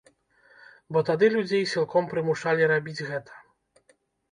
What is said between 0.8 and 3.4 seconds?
Бо тады людзей сілком прымушалі рабіць гэта.